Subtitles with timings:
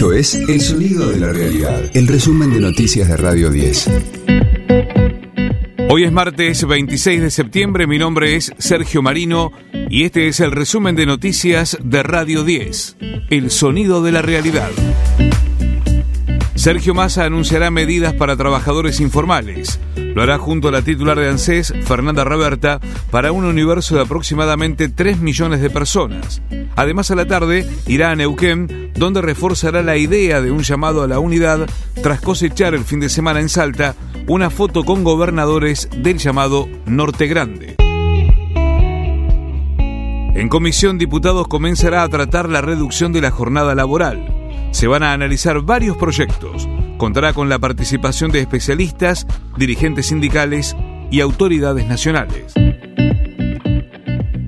[0.00, 3.90] Esto es El Sonido de la Realidad, el resumen de noticias de Radio 10.
[5.90, 9.52] Hoy es martes 26 de septiembre, mi nombre es Sergio Marino
[9.90, 12.96] y este es el resumen de noticias de Radio 10,
[13.28, 14.70] El Sonido de la Realidad.
[16.54, 19.80] Sergio Massa anunciará medidas para trabajadores informales.
[20.14, 24.88] Lo hará junto a la titular de ANSES, Fernanda Roberta, para un universo de aproximadamente
[24.88, 26.42] 3 millones de personas.
[26.76, 31.08] Además, a la tarde irá a Neuquén, donde reforzará la idea de un llamado a
[31.08, 31.68] la unidad
[32.02, 33.94] tras cosechar el fin de semana en Salta
[34.26, 37.76] una foto con gobernadores del llamado Norte Grande.
[40.34, 44.40] En comisión, diputados comenzará a tratar la reducción de la jornada laboral
[44.70, 46.68] se van a analizar varios proyectos.
[47.00, 50.76] Contará con la participación de especialistas, dirigentes sindicales
[51.10, 52.52] y autoridades nacionales.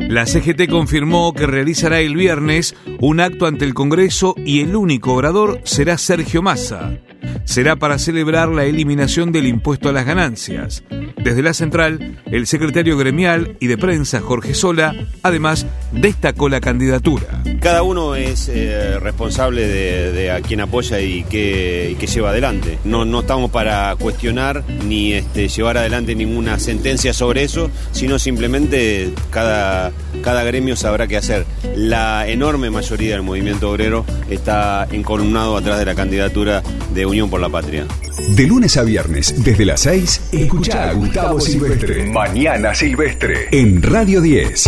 [0.01, 5.15] La CGT confirmó que realizará el viernes un acto ante el Congreso y el único
[5.15, 6.98] orador será Sergio Massa.
[7.44, 10.84] Será para celebrar la eliminación del impuesto a las ganancias.
[11.25, 17.42] Desde la central, el secretario gremial y de prensa Jorge Sola, además, destacó la candidatura.
[17.63, 22.79] Cada uno es eh, responsable de, a quien apoya y que, lleva adelante.
[22.85, 29.13] No, no estamos para cuestionar ni este, llevar adelante ninguna sentencia sobre eso, sino simplemente
[29.31, 29.93] cada,
[30.25, 31.47] cada gremio sabrá qué hacer.
[31.77, 37.41] La enorme mayoría del movimiento obrero está encolumnado atrás de la candidatura de Unión por
[37.41, 37.87] la Patria.
[38.31, 42.07] De lunes a viernes, desde las 6, escucha a Gustavo Silvestre.
[42.11, 43.47] Mañana Silvestre.
[43.53, 44.65] En Radio 10.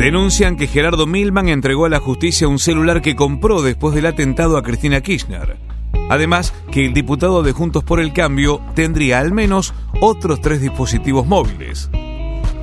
[0.00, 4.56] Denuncian que Gerardo Milman entregó a la justicia un celular que compró después del atentado
[4.56, 5.58] a Cristina Kirchner.
[6.08, 11.26] Además, que el diputado de Juntos por el Cambio tendría al menos otros tres dispositivos
[11.26, 11.90] móviles.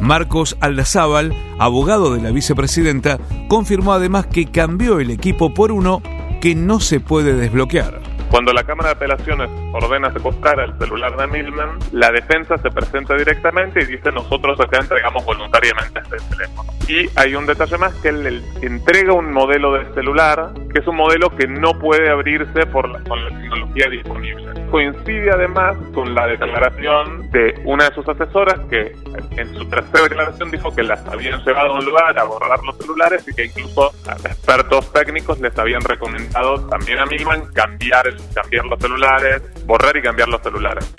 [0.01, 6.01] Marcos Aldazábal, abogado de la vicepresidenta, confirmó además que cambió el equipo por uno
[6.41, 8.06] que no se puede desbloquear.
[8.29, 13.15] Cuando la Cámara de Apelaciones ordena secuestrar el celular de Milman, la defensa se presenta
[13.15, 16.71] directamente y dice nosotros acá entregamos voluntariamente este teléfono.
[16.87, 20.95] Y hay un detalle más que él entrega un modelo de celular que es un
[20.95, 24.45] modelo que no puede abrirse por con la tecnología disponible.
[24.71, 28.93] Coincide además con la declaración de una de sus asesoras que
[29.37, 32.77] en su tercera declaración dijo que las habían llevado a un lugar a borrar los
[32.77, 33.91] celulares y que incluso
[34.25, 40.27] expertos técnicos les habían recomendado también a Milman cambiar, cambiar los celulares, borrar y cambiar
[40.27, 40.93] los celulares.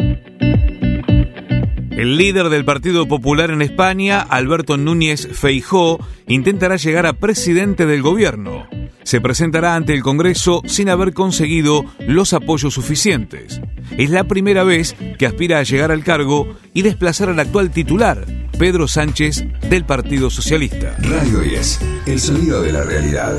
[1.99, 5.99] El líder del Partido Popular en España, Alberto Núñez Feijó,
[6.29, 8.69] intentará llegar a presidente del gobierno.
[9.09, 13.59] Se presentará ante el Congreso sin haber conseguido los apoyos suficientes.
[13.97, 18.27] Es la primera vez que aspira a llegar al cargo y desplazar al actual titular,
[18.59, 20.95] Pedro Sánchez, del Partido Socialista.
[20.99, 23.39] Radio 10, el sonido de la realidad.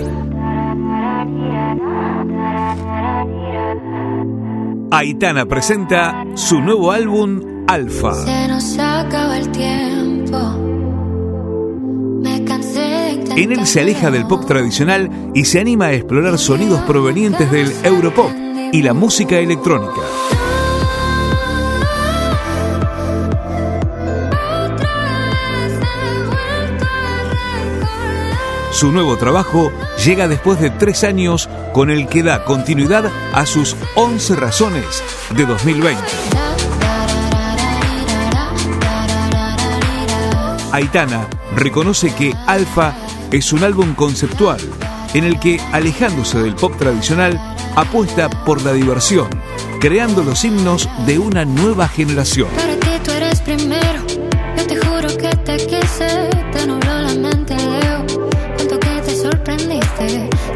[4.89, 8.25] Aitana presenta su nuevo álbum Alfa.
[8.25, 10.68] Se nos acaba el tiempo.
[13.35, 17.71] En él se aleja del pop tradicional y se anima a explorar sonidos provenientes del
[17.83, 18.31] europop
[18.71, 20.01] y la música electrónica.
[28.71, 29.73] Su nuevo trabajo
[30.05, 35.03] llega después de tres años con el que da continuidad a sus 11 razones
[35.35, 36.01] de 2020.
[40.71, 42.93] Aitana reconoce que Alfa
[43.31, 44.59] es un álbum conceptual
[45.13, 47.39] en el que, alejándose del pop tradicional,
[47.75, 49.27] apuesta por la diversión,
[49.79, 52.49] creando los himnos de una nueva generación.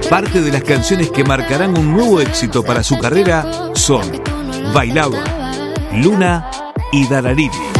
[0.09, 4.03] Parte de las canciones que marcarán un nuevo éxito para su carrera son
[4.73, 5.23] Bailaba,
[5.93, 6.49] Luna
[6.91, 7.72] y Darariri.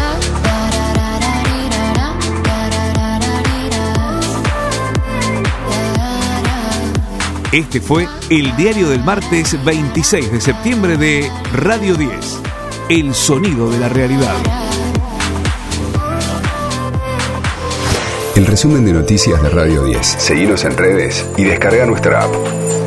[7.54, 12.42] Este fue el diario del martes 26 de septiembre de Radio 10,
[12.90, 14.34] El Sonido de la Realidad.
[18.36, 20.04] El resumen de noticias de Radio 10.
[20.04, 22.83] Seguimos en redes y descarga nuestra app.